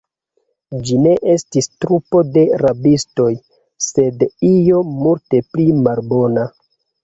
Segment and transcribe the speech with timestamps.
[0.87, 3.29] Ĝi ne estis trupo de rabistoj,
[3.91, 6.53] sed io multe pli malbona.